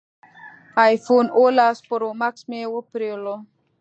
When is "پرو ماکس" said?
1.87-2.41